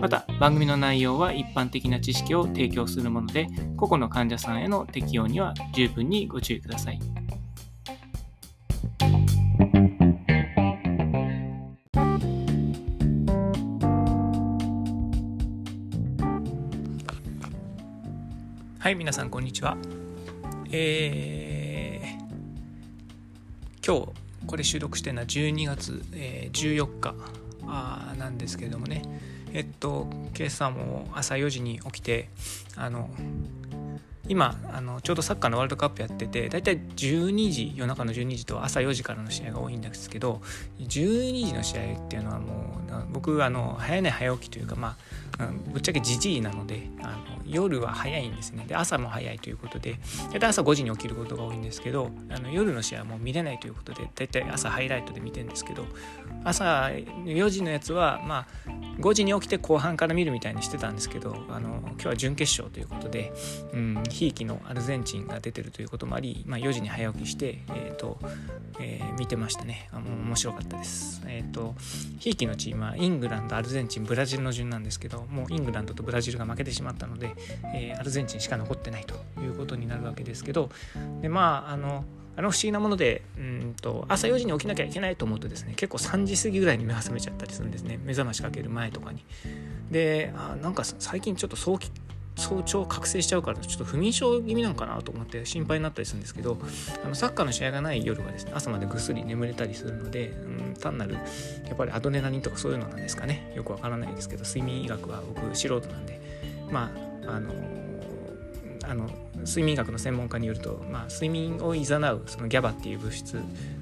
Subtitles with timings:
[0.00, 3.46] また番組の内容は一般的な知識を提供するもので
[3.76, 7.00] 個々の患者さんへの適用には十分にご注意ください
[18.78, 19.76] はい、皆さん、こんにちは。
[20.70, 24.12] えー、今日、
[24.46, 27.16] これ収録してるのは12月、えー、14日
[27.66, 29.02] あなんですけれどもね、
[29.52, 32.28] えっと、今朝も朝4時に起きて、
[32.76, 33.10] あの、
[34.28, 40.40] 今あのちょうどサッカーのワールドカップやってて大体12時夜中の12時と朝4時からの試合が多いんですけど
[40.80, 44.96] 12時の試合っていうのはもう僕あの早寝早起きというかま
[45.38, 48.64] あぶっちゃけじじいなのであの夜は早いんですね。
[48.66, 49.98] で朝も早いということで
[50.32, 55.84] 大体朝5時に起きることが多いんですけどあの夜の試合はもう見れないということで大体朝ハイライトで見てるんですけど
[56.44, 63.32] 朝4時のやつはまあ5時に起きて後半から見るみたいにしてたんですけどあの今日は準決勝ということで、
[64.10, 68.18] ひいきのアルゼンチンが出てるということもあり、まあ、4時に早起きして、えーと
[68.80, 71.22] えー、見てましたねあの面白かったです。
[71.26, 71.74] えーと、
[72.18, 77.34] ひいきのチームはイングランドアルゼンチンブラジルの順なんですけどもうイングランドとブラジルが負けてしまったので、
[77.74, 80.70] えー、アルゼンチンしか残ってないということになるわけですけど
[81.20, 82.04] でまああの
[82.36, 89.24] あの不思議なものでうんと朝4時に起きなきゃいけないと思うとですね結構3時過ぎぐらいに目が覚めちゃったりするんですね目覚ましかける前とかに。
[89.90, 91.90] であなんか最近ちょっと早期
[92.36, 96.58] 早朝覚醒しちゃうからちょっと不眠症気味なのかなと思って心配になったりするんですけど
[97.02, 101.20] あのサッカーの試合がない夜はですね朝までぐっすり眠れたりするので、うん、単なるや
[101.72, 106.20] っぱりアドレナリンとかそういうのなんですかねよくわからないですけど睡眠医学は僕素人なんで
[106.70, 106.92] ま
[107.24, 107.54] ああの
[108.84, 109.08] あの
[109.44, 113.36] 睡眠学の専門家によると、まあ、睡眠をいざなうそのギャバっていう物質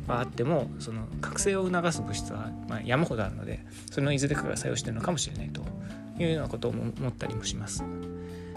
[0.06, 5.62] はあってもその覚醒を促す物質は、まあ、山ほどあるのでそれのいずれかが作用してるのかもしれないと
[6.18, 7.84] いうようなことを思ったりもします。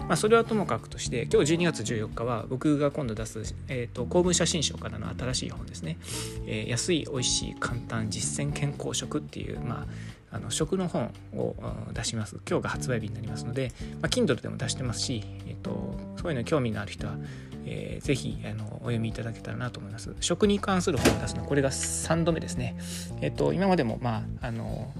[0.08, 5.98] まあ、それはともかくとして今日12月14日は僕が今度出す、えーと、公文写真賞からの新しい本ですね
[6.48, 9.86] 「えー、安い美味しい簡単実践健康食」っていう、まあ、
[10.30, 11.56] あの食の本を
[11.92, 12.36] 出します。
[12.48, 17.16] 今日が発売日になりますので、まあ、Kindle でも出してますし、えーと、そういうの興味のある人は、
[17.64, 20.14] えー、ぜひあのお読みいただけたらなと思います。
[20.20, 22.76] 食に関する本を出すのはこれが3度目ですね。
[23.20, 24.92] えっ、ー、と今までもまああの、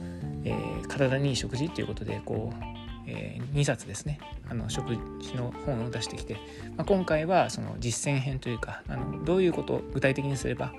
[0.44, 2.78] えー、体にいい食事っていうことでこう
[3.10, 4.20] えー、2冊ですね。
[4.50, 6.34] あの食事の本を出してきて、
[6.76, 10.72] まあ、今回はその実践編というかあのどういうことを具体的にすれば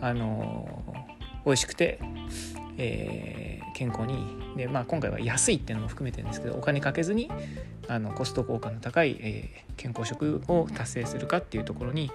[0.00, 0.84] あの
[1.44, 2.00] 美味しくて、
[2.78, 4.16] えー、健康に
[4.56, 7.30] で、まあ、今回は安いっていうのも含めてんですけどお金かけずに
[7.88, 12.10] あのコスト効果の高い、えー、健康食を達成するかっていうところに、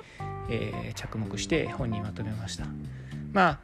[0.50, 2.66] えー、着目して本にまとめました。
[3.32, 3.60] ま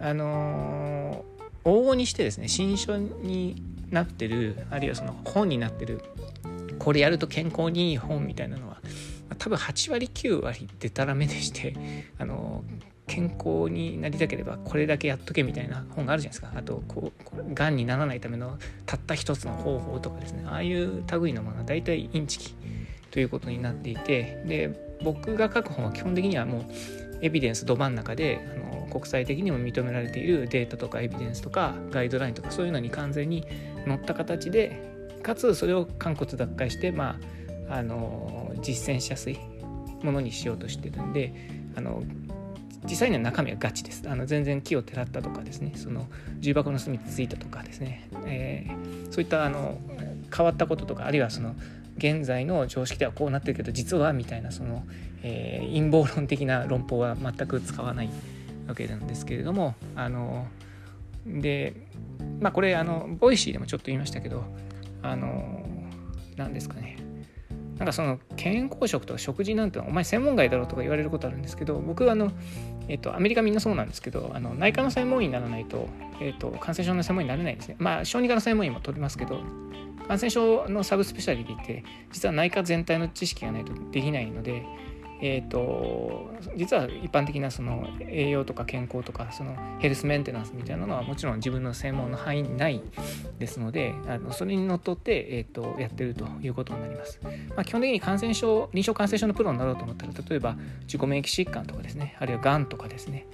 [0.00, 6.00] ああのー、往々にしてですね新書になってるあるいはその本になってる
[6.78, 8.80] これやると健康にいい本みたいなのは
[9.38, 11.74] 多分8割9割でたらめでして
[12.18, 12.64] あの
[13.10, 16.52] 健康になりたければこれだけやっとけみたいな本があるじゃないですか。
[16.56, 18.56] あとこうがんにならないための
[18.86, 20.44] たった一つの方法とかですね。
[20.46, 22.54] ああいう類のものは大体インチキ
[23.10, 24.42] ということになっていて。
[24.46, 26.64] で僕が書く本は基本的にはもう
[27.22, 33.46] エビデンスど真ん中であの国際的にも認められているデータとかエビデンスとかガイドラインとかそういうのに完全に
[33.86, 34.90] 乗った形で
[35.22, 37.18] かつそれを肝骨脱会してま
[37.68, 39.38] ああの実践しやすい
[40.02, 41.32] ものにしようとしてるんで
[41.76, 42.02] あの
[42.84, 44.02] 実際には中身はガチです。
[44.08, 45.72] あの全然木をてらったとかですね。
[45.76, 46.06] その
[46.38, 49.78] 重箱の隅についたとかですね、えー、そういったあの
[50.34, 51.54] 変わったこととかあるいはその
[51.98, 54.84] 現在の常識ではこうなってるけど実はみたいなその、
[55.22, 58.10] えー、陰謀論的な論法は全く使わない
[58.66, 60.46] わけなんですけれどもあの
[61.26, 61.74] で
[62.40, 64.44] まあこれあの Voicy でもちょっと言いましたけど
[65.02, 65.66] あの
[66.36, 66.96] 何ですかね。
[67.80, 72.30] なんかその健康食とか食事なんてお前専門外だろうとか言われることあるんですけど僕はあの、
[72.88, 75.88] えっと、アメリカみんなそうなんですけどあの内科の専門医にならないと,、
[76.20, 77.76] えっと感染症の専門医になれないんですね。
[77.78, 79.40] まあ小児科の専門医も取りますけど
[80.06, 84.62] 感染症の subspecialty って実は内科全体の知識がないとできないので、
[85.22, 92.82] えーと、実は一般的なその栄養とか健康とかそのヘルスメンテナンスみたいなのはもちろん自分の専門の範囲にない
[93.38, 97.20] ですのであのそれにのっとって、えーと、やってるということになります。
[97.22, 103.26] まあ、基本的に感染症臨床感染症のプロになろうと思ったら例えば自己免疫疾患とかですねあるいはがんとかですね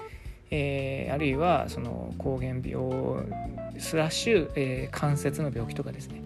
[0.50, 3.27] えー、あるいはその膠原病
[3.79, 6.23] スラッシュ、えー、関節の病気とかですね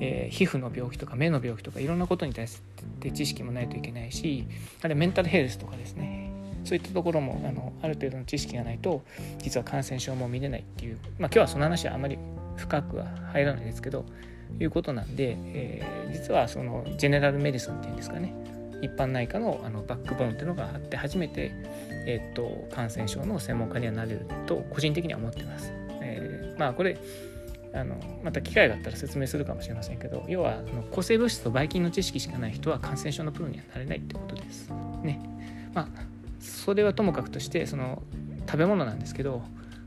[0.00, 2.60] えー、皮膚の病気とか目の病気とかいろんなことに対し
[3.00, 4.46] て知識もないといけないし
[4.80, 6.32] あるいはメンタルヘルスとかですね
[6.64, 9.02] そういったところもあのある程度の知識がないと
[9.38, 12.18] 実は感染症も見れないっていう、まあ、今日はその話はあまり
[12.56, 14.04] 深くは入らないですけど
[14.60, 18.34] いうことなんで、えー、実はそのジェネラルメディスンっていうんですかね
[18.82, 21.52] 一般内科のあのバックボーンっていうのがあって初めて、
[22.06, 25.70] えー、っと感染症の専門家にはなれると個人的には思ってます。
[26.02, 26.98] えー、まあこれ
[27.74, 34.70] あのまた機会があったら説明するかもしれませんけど要はあの抗生物質とばい菌の知識しかない人は感染症のプロにはなれないってことです。
[35.02, 35.20] ね。
[35.74, 35.88] まあ
[36.40, 38.02] それはともかくとしてその
[38.46, 39.42] 食べ物なんですけど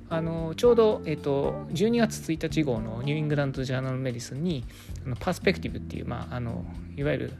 [0.09, 4.63] あのちょうど、えーと、12月1日号のニューイングランド・ジャーナル・メディスンに
[5.03, 6.63] あのパースペクティブっていう、まあ、あの
[6.95, 7.33] いわゆる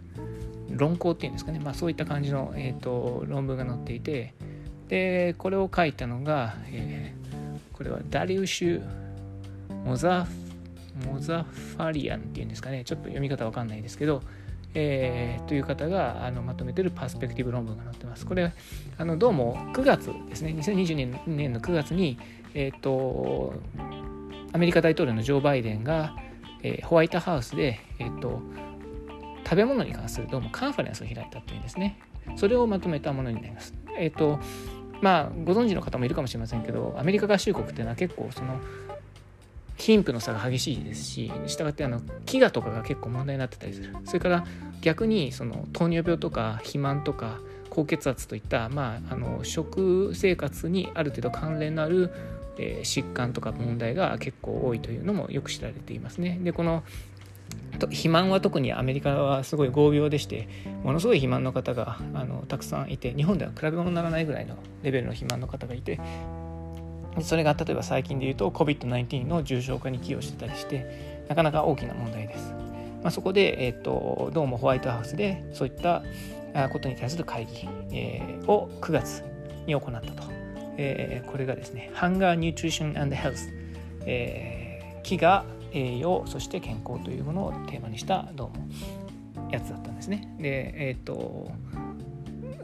[0.72, 4.34] 論考っていうんですかね、まあ、そういった感じの、えーと、論文が載っていて
[4.88, 8.82] でこれを書いたのが、えー、これはダリウシュ・
[9.86, 10.28] モザ
[11.06, 14.22] モザファリアンっていうんですかねちょっと読み方わかんないですけど、
[14.74, 18.26] えー、という方があのまとめてるパースペクティブ論文が載ってます。
[18.26, 18.54] これ
[18.98, 22.18] あのどうも9月ですね2020年の9月に、
[22.54, 23.54] えーと、
[24.54, 26.16] アメリカ大統領のジョー・バイデンが、
[26.64, 28.42] えー、ホワイトハウスで、えーと、
[29.44, 32.00] 食べ物に関するどうもカンファレンスを開いたっていうんですね。
[32.38, 33.74] それをまとめたものになります。
[33.98, 34.40] えっ、ー、と
[35.02, 38.60] まあご存知の方もいるかもしれませんけどアメリカ合衆国っていうのは結構その
[39.78, 44.46] 貧富の差が激しいですししたがってあの飢餓とかが結構問題になってたりするそれから
[44.82, 47.40] 逆にその糖尿病とか肥満とか
[47.70, 52.12] 高血圧といった、まあ、あの食生活にある程度関連のある、
[52.58, 56.40] えー、疾患とか問題が結構多いというのもよく知られていますね。
[56.42, 56.84] でこの
[57.74, 60.48] 肥満は特にアメリカはすごい合病でして
[60.84, 66.00] ものすごい肥満の方があのたくさんいて日本では比べ物にならないぐらいのレベルの肥満の方がいて
[67.22, 72.54] それが例えば最近で言うと COVID-19 の重症化に寄与してたりしてなかなか大きな問題です。
[73.02, 76.04] まあ、そこで、えーと、どうもホワイトハウスでそういった
[76.72, 79.24] ことに対する会議、えー、を9月
[79.68, 80.24] に行ったと。
[80.78, 83.38] えー、これがですね、Hunger, Nutrition and Health、
[84.06, 88.68] えー、飢餓、栄養、そして健康というものをテーマにしたどうも
[89.52, 90.28] やつだったんですね。
[90.40, 91.52] で、えっ、ー、と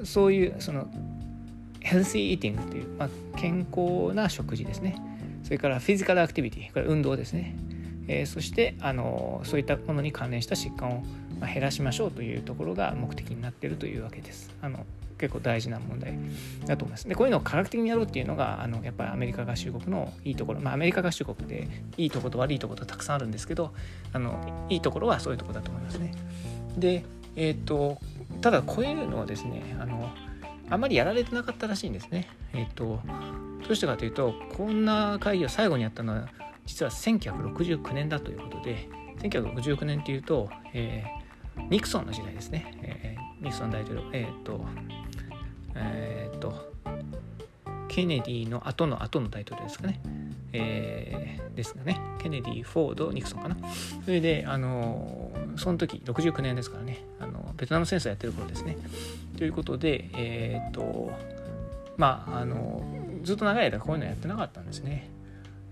[0.03, 0.87] そういうその
[1.81, 4.95] ヘルシーイーティングという、まあ、健康な食事ですね。
[5.43, 7.55] それからフィジカルアクティビティこれ運動ですね、
[8.07, 11.03] えー、そしてあのそういったものに関連した疾患を、
[11.39, 14.55] ま、減らしましょうというところが目的になっているというわけです。
[14.61, 14.85] あの
[15.17, 16.17] 結構大事な問題
[16.65, 17.07] だと思います。
[17.07, 21.67] でこういうのを科学的にやろうっていうのがあのやっぱりアメリカ合衆国のいいところまあアメリカ合衆国って
[21.97, 23.73] いいとこと悪いとことたくさんあるんですけど
[24.13, 26.13] あのいいところはそういうところだと思いますね。
[26.77, 27.05] で
[27.35, 27.99] えっ、ー、と
[28.41, 30.09] ただこういうのはですねあの
[30.71, 32.27] あまりやられてなかったらしいんですね。
[32.53, 33.01] えっ、ー、と
[33.61, 36.29] どうしてかというとこんな会議を最後にやったのは
[36.65, 38.89] 実は1969年だということで
[39.19, 44.65] 1969年っていうと、えー、ニクソンの時代ですね、えー、ニクソン大統領えっ、ー、と
[45.75, 46.71] えっ、と
[47.89, 50.01] ケネディの後の後の大統領ですかね、
[50.53, 51.99] えー、ですがね。
[52.19, 53.57] ケネディフォードニクソンかな。
[54.03, 57.03] それであのその時69年ですからね。
[57.19, 58.77] あのベトナム戦争やってる頃ですね。
[59.37, 61.11] ということで、えっ、と、
[61.97, 62.83] まあ、あの、
[63.23, 65.09] ずっと長い間こういうのやってなかったんですね。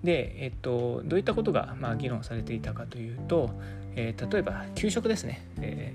[0.04, 3.50] で、えっと、どういったことが、まあ、議論されていたかというと、
[3.96, 5.94] えー、例えば給食ですね、え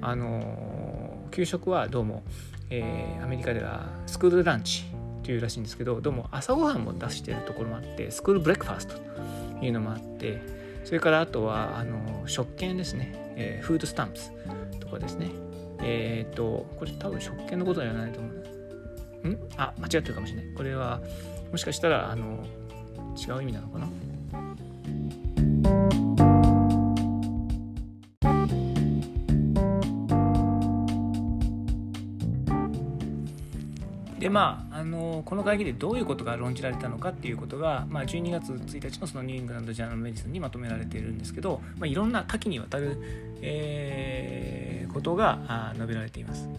[0.00, 2.22] ー、あの給食はどうも、
[2.70, 4.84] えー、アメリカではスクールランチ
[5.24, 8.94] というらしいんですけどどうも朝ごはんも出してるところもあってスクールブレックファースト
[9.58, 10.40] というのもあって
[10.84, 14.32] それからあとはあの食券ですね、えー、フードスタンプス
[14.78, 15.30] とかですね
[15.86, 18.28] えっ、と、これ多分食券のことではないと思
[19.24, 19.28] う。
[19.28, 19.38] ん？
[19.56, 20.54] あ、間違ってるかもしれない。
[20.54, 21.02] これは、
[21.50, 22.46] もしかしたら、あの、
[23.16, 23.88] 違う意味なのかな？
[34.18, 42.98] でまあ、あのこの会議でどういうことが論じられたのかっていうことが、まあ、12月1日のそのニューイングランド・ジャーナル・メディスンにまとめられているんですけど、まあ、いろんな多岐にわたる、
[43.40, 46.50] えー、ことが述べられています。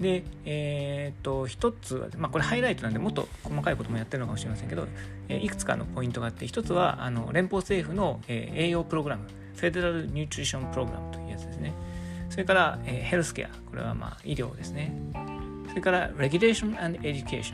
[0.00, 4.88] で、えー、っと一つは、まあ、これハイライトなんでもっと細かいこともやってるのかもしれませんけど、
[5.28, 11.74] え、いくつかのポイントがあって一つはあの連邦政府の、え、栄養プログラムフェデラル・ニュートリション・プログラムというやつですね
[12.30, 14.94] それから、え、ヘルスケアこれはまあ医療ですね
[15.76, 17.52] それから Regulation and Education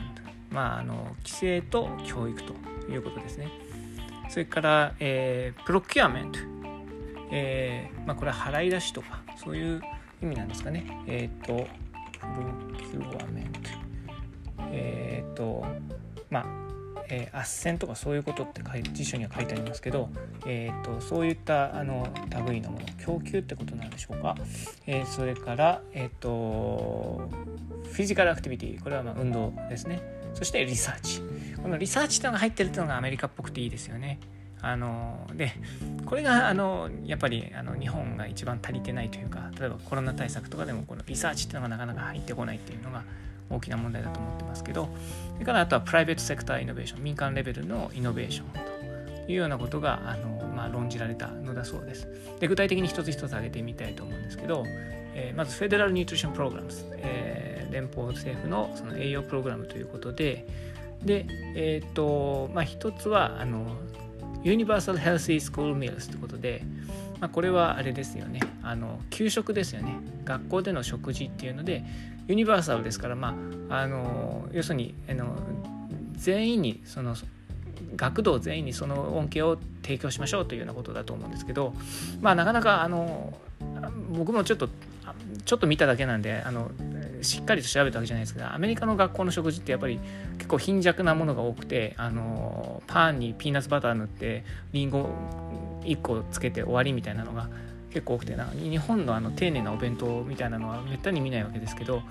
[0.49, 2.53] まあ、あの規制と教育と
[2.89, 3.49] いうことですね。
[4.29, 6.39] それから、えー、 procurement、
[7.31, 9.81] えーまあ、これは払い出しとかそういう
[10.21, 10.85] 意味なんですかね。
[11.05, 11.67] えっ、ー、と
[12.21, 13.59] procurement
[14.71, 15.65] えっ、ー、と
[16.29, 16.72] まあ
[17.09, 18.61] えー、斡旋とかそういうことって
[18.93, 20.09] 辞書には書いてありますけど、
[20.45, 22.07] えーと、そういったあの
[22.47, 24.35] 類のもの供給ってことなんでしょうか、
[24.87, 27.29] えー、それから、えーと、
[27.91, 28.81] フィジカルアクティビティ。
[28.81, 30.01] これはま運動ですね。
[30.33, 31.21] そしてリサーチ。
[31.61, 34.19] このリサーチというのが入ってるっていうのがアメリカっぽくていいですよね。
[34.63, 35.51] あので
[36.05, 43.03] これがあのやっぱりあの日本が一番足りてないというか例えばコロナ対策とかでもこのリサーチっていうのがなかなか入ってこないっていうのが
[43.55, 44.89] 大きな問題だと思ってますけど
[45.33, 52.07] それからあとはプライベートセクターイノベーション民間レベルのイノベーションというようなことがあの、まあ、論じられたのだそうです。
[52.39, 54.63] で具体的に一つ一つ挙げてみたいと思うんですけど、
[55.15, 60.45] えー、まずフェデラルニュートリションプログラム、え、連邦政府のその栄養プログラムということで
[61.03, 63.75] でえっ、ー、とまあ一つはあの
[64.43, 66.63] ユニバーサルヘルシースクールミールスということで、
[67.19, 68.41] まあ、これはあれですよね。
[68.61, 69.95] あの給食ですよね。
[70.25, 71.83] 学校での食事っていうので
[72.27, 73.35] ユニバーサルですから、ま
[73.69, 75.35] あ、あの要するにあの
[76.13, 77.15] 全員にその
[77.95, 81.73] 学童全員にその恩恵を提供しましょうというようなことだと思うんですけど、
[82.21, 83.37] まあ、なかなかあの
[84.11, 84.69] 僕もちょっと
[85.45, 86.71] ちょっと見ただけなんであの
[87.21, 89.99] しっかりと調べたわけじゃないですけどアメリカの学校の食事ってやっぱり
[90.37, 95.09] 結構貧弱なものが多くてあのパンにピーナッツバター塗ってりんご
[95.83, 97.49] 1個つけて終わりみたいなのが
[97.93, 102.01] 結構多くてな日本のあの丁寧なお弁当みたいなのはめったに見ないわけですけど、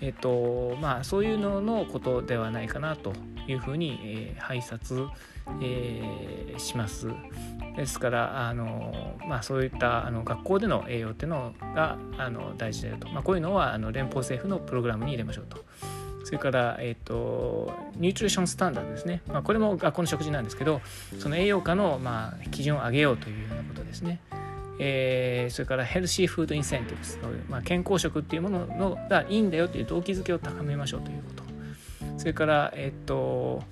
[0.00, 3.12] えっとまあ、そういうののことではないかなと
[3.46, 5.08] いうふうに、えー、拝察、
[5.62, 7.08] えー、します。
[7.76, 15.64] ですからあの、まあ、そういったあの学校での栄養っていうのがあの大事だよと、まあ、こういうのはあの連邦政府のプログラムに入れましょうと。
[16.24, 20.82] それから、えーと、ニュートリションスタンダードですね、まあ、これも学校の食事なんですけど
[21.18, 24.20] その栄養価の、まあ、基準を上げようというようなことですね。
[24.78, 27.18] えー、それからヘルシーフードインセンティブス
[27.48, 31.42] まあ、健康食っていうもののがいいんだよという動機づけを高めましょうということ
[32.18, 33.62] それからえっ、と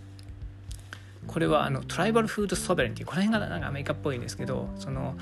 [1.26, 5.16] これはあのトライバルフードソベレンティこの辺がなんかアメリカっぽいんですけどその、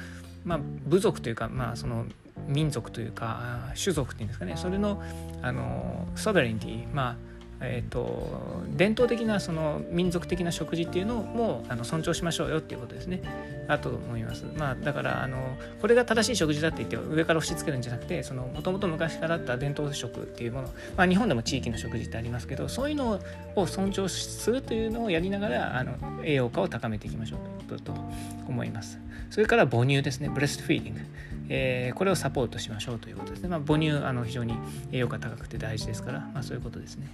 [0.45, 2.07] まあ、部族というか、まあ、その
[2.47, 5.03] 民族というか種族っていうんですかねそれの
[5.43, 7.35] あのソベレンティまあ
[7.67, 13.23] えーと、伝統的なその民族的な食事っていうのもあの尊重しましょうよっていうことですね。
[13.69, 14.45] あと思います。
[14.57, 23.21] まあだからあのこれが正しい食事だって言って上から押し付けるんじゃなくてもともと昔からあった伝統食っていうもの、まあ、日本でも地域の食事ってありますけどそういうの
[23.57, 25.95] を尊重するというのをやりながらあの
[26.25, 28.01] 栄養価を高めていきましょうということと
[28.49, 28.99] 思います。
[29.31, 31.01] それから母乳ですね breastfeeding。
[31.49, 33.49] えー、これをサポートしましょうということですね。
[33.49, 34.55] まあ、母乳あの非常に
[34.93, 37.09] 栄養価高くて大事ですから、まあ、そういうことですね。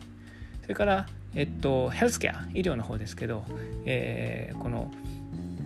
[0.63, 3.45] それから、えっと、ヘルスケア、医療の方ですけど、
[3.87, 4.93] えー、この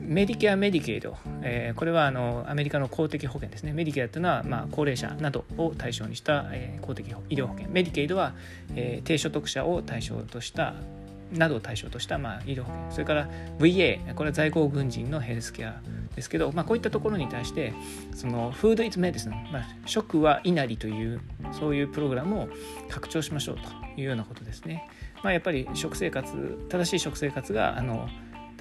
[0.07, 3.73] メディケア・メディケイド、えー、これはあのアメリカの公的保険ですね。
[3.73, 7.69] メディケアというのは、まあ、高齢者などを対象にした、えー、公的医療保険。
[7.71, 8.35] メディケイドは、
[8.77, 10.75] えー、低所得者を対象とした
[11.33, 12.91] などを対象とした、まあ、医療保険。
[12.91, 15.81] それから VA、これは在郷軍人のヘルスケア
[16.15, 17.73] ですけど、まあ、こういったところに対して
[18.15, 21.21] そのフードイズメディスン、まあ、食は稲荷という
[21.53, 22.49] そういうプログラムを
[22.89, 24.89] 拡張しましょうというようなことですね。
[25.23, 28.09] まあ、やっぱり食生活正しい食生活があの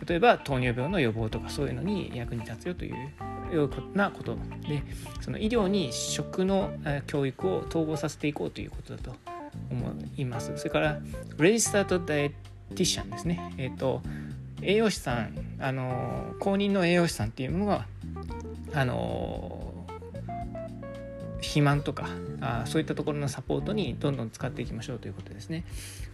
[0.06, 4.36] 例えば糖尿病の予防とかそういうのに役に立つよというようなこと
[4.68, 4.84] で
[5.22, 6.72] その医療に食の
[7.08, 9.16] 教育を統合させていこうということだと
[9.70, 10.52] 思います。
[10.58, 11.00] それから
[11.38, 13.54] レジスタートダイエティシャンですね。
[13.58, 14.02] えっ、ー、と
[14.62, 17.86] 栄養士さんあの公認の栄養士さんっていうものが
[18.74, 19.74] あの
[21.38, 22.08] 肥満とか
[22.42, 25.66] あそういったところのサポートにどんどん使っていきましょうということですね。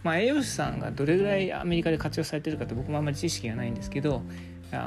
[0.02, 4.22] まあ、栄養士さんがどれぐらいアメリカで活用されてるかって僕もあんまり知識がないんですけど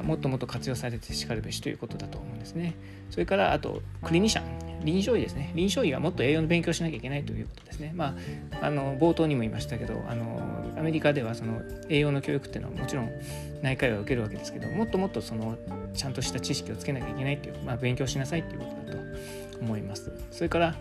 [0.04, 2.76] もっともっと活用されてしかるべしということだと思うんですね。
[3.10, 7.92] それからあとクリニシャン臨床医ですね臨床医はもっと栄養の勉強しなきゃいけないということですね。
[7.96, 8.16] ま
[8.62, 10.42] あ、あの冒頭にも言いましたけどあの
[10.78, 13.12] アメリカではその栄養の教育っていうのはもちろん
[13.62, 15.58] 内科医は受けるわけですけどもっともっとその
[15.94, 20.12] ちゃんとした知識をつけなきゃいけないっていう、まあ、勉強しなさいっていうことだと思います。
[20.32, 20.76] それから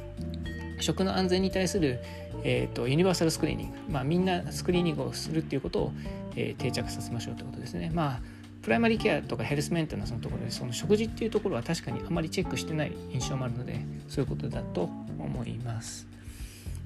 [0.80, 2.00] 食の安全に対する、
[2.44, 5.92] えーと、ユニバーサルスクリーニング、まあ、みんなスクリーニングをするっていうことを、
[6.36, 7.90] えー、定着させましょうということですね。
[7.94, 8.20] まあ
[8.62, 14.84] プライマリーケアとか health maintenance のところでその食事っていうところは確かにあまりチェックしてない印象もあるのでそういうことだと
[15.18, 16.06] 思います。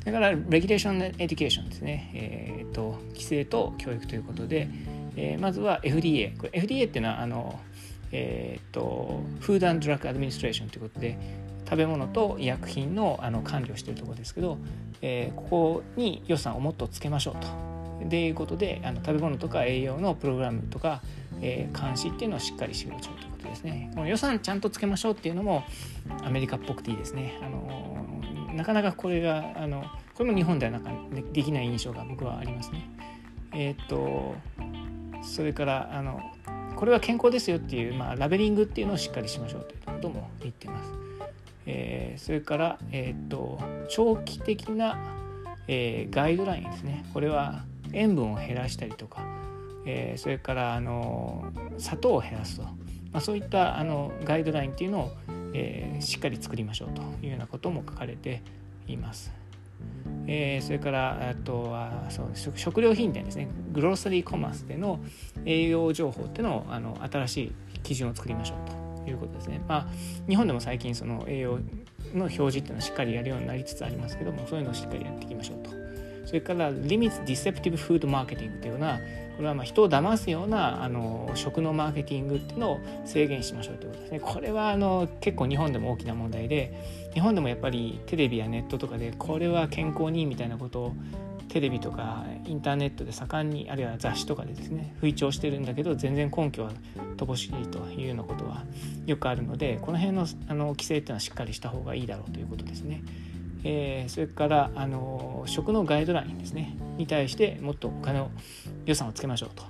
[0.05, 4.69] だから regulation education ですね、えーと、規制と教育ということで、
[5.17, 7.59] えー、まずは FDA これ FDA っていうのはあの、
[8.13, 11.19] えーと、 Food Drug Administration ということで
[11.69, 14.59] 食べ物と医薬品のあの管理をしているところですけど、
[15.03, 18.09] えー、ここに予算をもっとつけましょうと。
[18.09, 21.01] でいうことであの食べ物とか栄養のプログラムとか、
[21.41, 23.91] えー、監視っていうのをしっかりしましょうということですね。
[23.95, 25.65] この予算ちゃんとつけましょうっていうのも
[26.23, 27.39] アメリカっぽくていいですね。
[27.43, 28.05] あの
[28.55, 30.91] なかなかこれがあのこれも日本ではなんか
[31.33, 32.89] できない印象が僕はありますね。
[33.53, 34.35] えっ、と
[35.23, 36.21] それからあの
[36.77, 41.06] これは健康ですよっていう、まあ、ラベリングっていうのをしっかりしましょうということも言ってます。
[41.67, 43.59] えー、それから、えーと、
[43.89, 44.99] 長期的な、
[45.69, 47.05] えー、ガイドラインですね。
[47.13, 49.25] これは塩分を減らしたりとか、
[49.85, 52.71] えー、それからあの砂糖を減らすと、ま
[53.15, 55.13] あ、そういったあのガイドラインっていうのを、
[55.53, 58.43] え、しっかり作りましょうというようなことも書かれて
[58.87, 59.33] います。
[60.27, 63.49] え、それからあとはそう食料品店ですね。
[63.73, 65.01] グローサリーコマースでの
[65.45, 68.86] 栄養情報っていうのをあの新しい基準を作りましょうと。
[69.11, 69.63] いうことですね。
[69.69, 69.87] まあ、
[70.29, 71.59] 日本でも最近その栄養
[72.15, 75.71] の表示っていうのはしっかりやるようになりつつありますけどもそういうのをしっかりやっていきましょうと。
[76.27, 78.99] それから Limits Deceptive Food Marketing というような
[79.37, 84.21] これはまあ人を騙すようなあの食のマーケティングっていうのを制限しましょうということですね。
[84.21, 86.73] これはあの結構日本でも大きな問題で
[87.15, 90.93] 日本でもやっぱりテレビやネットとかでこれは健康にいいみたいなことを
[91.49, 96.73] テレビとかインターネットで盛んにあるいは雑誌とかでですね吹聴してるんだけど全然根拠は
[97.17, 98.65] 乏しいというようなことは
[99.07, 103.03] よくあるのでこの辺のあの規制っていうのはしっかりした方がいいだろうということですね。
[103.65, 106.77] えー、それからあの食のガイドラインですね。
[106.99, 108.31] に対してもっとお金を
[108.85, 109.65] 予算をつけましょうと、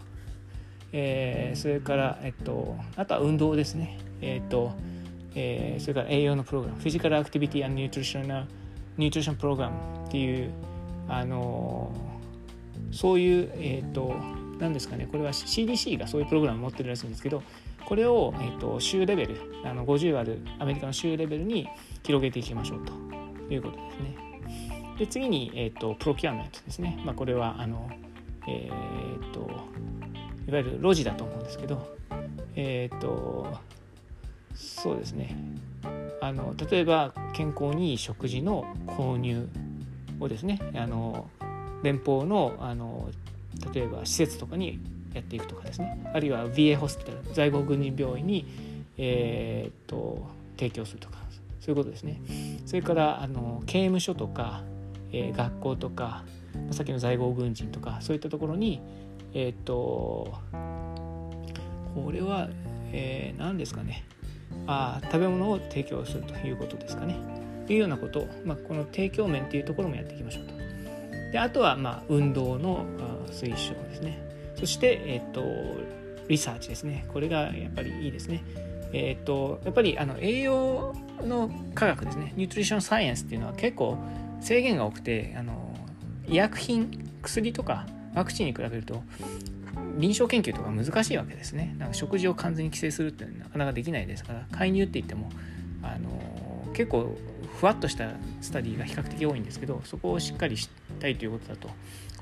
[0.92, 4.72] えー、それから、えっと、あとは運動ですね、えっと
[5.34, 6.80] えー、それから栄養のプログラム。
[6.80, 8.48] フィジカルアクティビティニュートリション
[8.96, 10.50] ニュートリションプログラムっていう
[11.08, 11.92] あの
[12.90, 14.14] そういう、えっと
[14.58, 17.42] 何ですかねこれは CDC がそういうプログラムを持ってるらしいんですけど
[17.84, 21.68] これを、えーと州レベルあの50あるアメリカの州レベルに
[22.02, 22.92] 広げていきましょうと
[23.52, 24.26] いうことですね。
[24.98, 26.98] で次に、えーと、プロキュアメントですね。
[27.04, 27.90] まあ、これはあの、
[28.48, 29.40] えーと、
[30.48, 31.96] いわゆる路地だと思うんですけど、
[32.54, 33.58] え、ー、と
[34.54, 35.36] そうですね
[36.22, 39.48] あの例えば健康にいい食事の購入
[40.20, 41.28] をですねあの
[41.82, 43.10] 連邦のあの
[43.72, 44.80] 例えば施設とかに
[45.14, 46.10] やっていくとかですね。
[46.12, 48.46] あるいは VA ホスピタル在郷軍人病院に、
[48.98, 50.26] えーと、
[50.58, 51.16] 提供するとか
[51.60, 52.20] そういうことですね。
[52.66, 54.62] それからあの刑務所とか、
[55.12, 56.24] えー、学校とか
[56.70, 58.82] さっきの在郷軍人とかそういったところに
[59.32, 60.34] えっ、と
[61.94, 62.48] これは、
[62.92, 64.04] えー、何ですかね。
[64.66, 67.35] あ食べ物を提供するということですかね。
[67.72, 70.54] いうようなことを、まあ、この提供面というところもやっていきましょうと。
[71.32, 72.84] であとは、まあ、運動の
[73.30, 74.18] 推奨ですね。
[74.54, 75.42] そして、えっ、と
[76.28, 77.04] リサーチですね。
[77.12, 78.42] これがやっぱりいいですね。
[78.92, 82.32] えっ、とやっぱりあの栄養の科学ですね。
[82.36, 83.98] ニュートリションサイエンスっていうのは結構
[84.40, 85.74] 制限が多くてあの
[86.28, 89.02] 医薬品薬とかワクチンに比べると
[89.98, 91.74] 臨床研究とか難しいわけですね。
[91.78, 95.30] なんか食事を完全に規制するってなかなかできないですから介入って言っても
[95.82, 97.16] あの結構
[97.56, 100.68] ふわっとしたスタディが比較的多いんですけどそこをしっかりし
[101.00, 101.70] たいということだと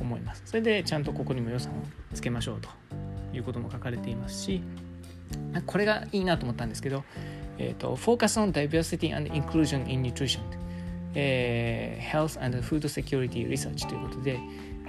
[0.01, 1.75] 思いますそれでちゃんとここにも予算を
[2.15, 2.69] つけましょうと
[3.33, 4.63] いうことも書かれていますし
[5.67, 7.05] これがいいなと思ったんですけど
[7.59, 10.41] えーと、Focus on Diversity and Inclusion in Nutrition、
[11.15, 14.39] えー、Health and Food Security Research ということで、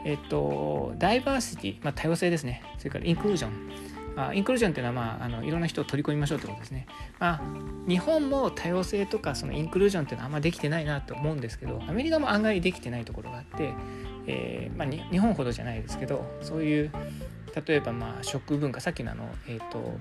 [0.06, 2.64] えっ、ー、と、ダイバーシティ、まあ、多様性ですね。
[2.78, 3.95] それからインクルージョン。
[4.16, 6.88] あインクルージョンっていうのは、まあ、あのいろんな人を取り込みましょうということですね。
[7.20, 7.42] まあ、
[7.88, 13.74] 日本も多様性とかそのインクルージョンっていうのはあんまできてないなと思うんですけど、アメリカも案外できてないところがあって、
[14.28, 16.92] えーまあ、日本ほどじゃないですけど、そういう
[17.66, 19.98] 例えばまあ食文化さっきのあの、えーと、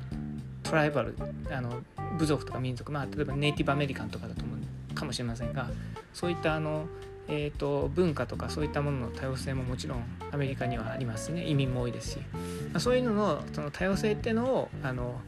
[0.62, 1.14] トライバル
[1.50, 1.82] あの
[2.18, 4.54] 部族とか民族、まあ、例えばネイティブアメリカンとかだと思
[4.92, 5.70] うかもしれませんが
[6.12, 6.86] そういったあの、
[7.28, 12.24] えーと、文化とかそういったものの多様性ももちろんアメリカにはありますね移民も多いですし、ま
[12.74, 15.20] あ、そういうののその多様性っていうのをあの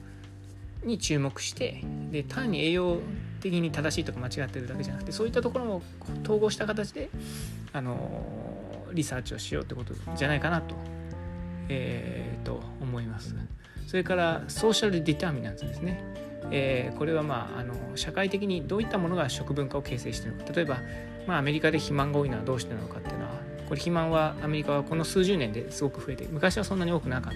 [0.84, 2.98] に注目してで単に栄養
[3.40, 5.82] 的に正しいとか間違ってるだけじゃなくてそういったところも
[6.22, 7.08] 統合した形で
[7.72, 7.96] あの
[8.92, 10.74] リサーチをしようってことじゃないかなと
[11.68, 13.34] えー、と思います。
[13.86, 16.02] それからソーシャルディターミナンツですね。
[16.50, 20.78] えー、これは、まあ、あの社会的にどういったものが食文化を形成しているのか例えば、
[21.26, 23.30] まあ、アメリカで肥満が多いのはどうしてなのかっていうのは
[23.68, 27.32] これ肥満はアメリカはこの数十年ですごく増えて昔はそんなに多くなかっ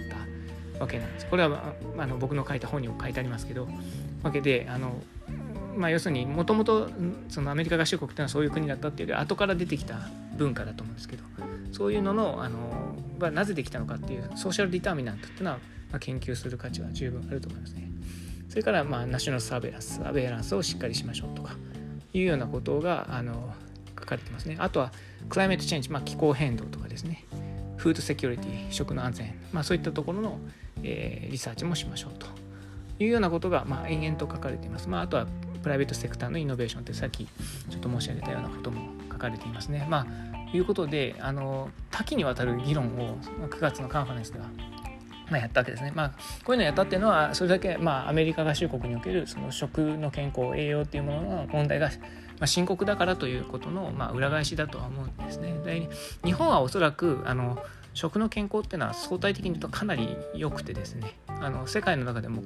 [0.75, 3.67] たわけなんですこれはあの僕の書いた本にも書いてありますけど
[4.23, 4.93] わけであの、
[5.75, 6.89] まあ、要するにもともと
[7.45, 9.95] アメリカ合衆国っていうのはそういう国だったっていうより後から出てきた
[10.37, 11.23] 文化だと思うんですけど
[11.71, 12.57] そういうののあの
[13.19, 15.57] はなぜできたのかっていうソーシャルディターミナントっていうのは、
[15.91, 17.89] まあ、研究する価値は十分あると思いますね。
[18.49, 21.55] それから、まあ、ナショナルサーベランスサーベランスをしっかりしましょうとか
[22.13, 23.53] いうようなことがあの
[24.01, 24.57] 書かれてますね。
[24.59, 24.91] あとは
[25.29, 27.25] クライメートチェンジ、まあ、気候変動とかですね
[27.77, 30.39] フードセキュリティ食の安全、まあ、そういったところの、
[30.83, 32.27] えー、リサーチもしましょうと
[32.99, 34.87] いうようなことが、まあ、延々と書かれています。
[34.87, 35.25] まあ、あとは
[35.63, 39.87] プライベートセクターのイノベーションってさっきちょっと申し上げたようなことも書かれていますね。
[39.89, 43.17] まあ、いうことであの多岐にわたる議論を
[43.49, 44.45] 9月のカンファレンスでは
[45.31, 45.93] まあ、やったわけですね。
[45.95, 46.09] まあ、
[46.43, 51.89] こういうのをやったっていうのはそれだけ、まあ、アメリカ合衆国におけるその食の健康栄養っていうものの問題が、
[52.41, 55.53] まあ、深刻だからということの、まあ、裏返しだとは思うんですね。
[55.63, 55.89] で
[56.25, 62.41] 日本はおそらくあの食の健康っていうのは相対的に言うとかなり良くてですねあの世界の中でも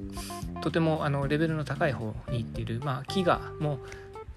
[0.60, 3.78] とてもあのレベルの高い方にいっている、まあ、飢餓も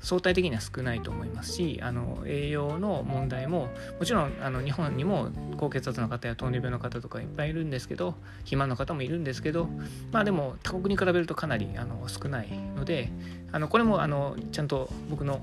[0.02, 3.68] 相対的には少ないと思いますしあの栄養の問題も
[4.00, 9.68] もちろんあの日本にも高血圧の方や糖尿病の方とかいっぱいいるんですけど肥満の方もいるんですけど
[10.12, 13.12] まあでも他国に比べるとかなりあの少ないので
[13.52, 15.42] あのこれもあのちゃんと僕の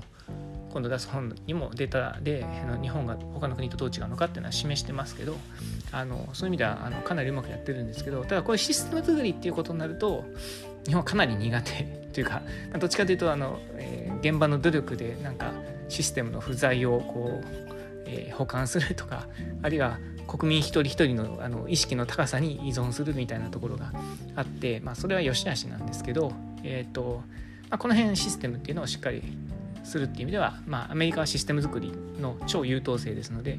[0.77, 5.35] 今度出す本にもデータであの日本が他の国とどう違うのかっていうのは示してますけど
[5.91, 10.25] あのそういう意味ではあのかなりうまくやってるんですけどただこれシステム作りっていうことになると
[10.85, 12.41] 日本はかなり苦手 というか
[12.79, 15.51] どっちかというとあの、えー、現場の努力でなんか
[15.89, 17.45] システムの不在をこう、
[18.05, 19.27] えー、保管するとか
[19.61, 23.93] あるいは国民一人一人のあの意識の高さに依存するみたいなところが
[24.35, 29.21] あって、まあ、それは良し悪しなんですけど、えーとまあ、この辺システムっていうのをしっかり
[29.83, 33.57] するっていう意味では、まあ、アメリカはシステム作りの超優等生ですので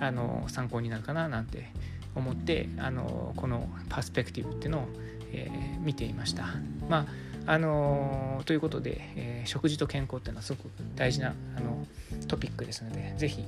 [0.00, 1.68] あの参考になるかななんて
[2.14, 4.88] 思ってあのこのパースペクティブっていうのを、
[5.32, 6.46] えー、見ていました。
[6.88, 7.06] まあ
[7.48, 11.86] あのということで、えー、食事と健康っていうのはすごく大事なあの
[12.26, 13.44] トピックですので是非、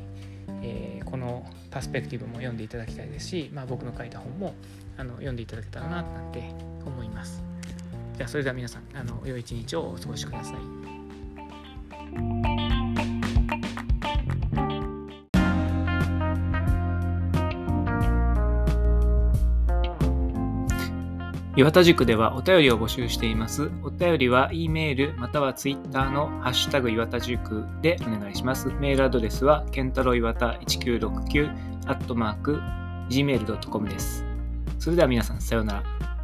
[0.62, 4.54] えー、このパースペクティブも読んでいただきたいですし、まあ、僕の書いた本も
[4.96, 6.52] あの読んでいただけたらななんて
[6.86, 7.47] 思います。
[8.18, 10.56] じゃあそれでは皆さんあの良い一日をお過ごしください。
[21.56, 23.70] 岩田塾ではお便りを募集しています。
[23.84, 28.66] お便りは E メールまたは Twitter のハッシュタグ岩田塾でお願いします。
[28.80, 32.60] メールアドレスはケンタロウ岩田1969アットマーク
[33.10, 34.24] gmail.com です。
[34.80, 36.17] それでは皆さんさようなら。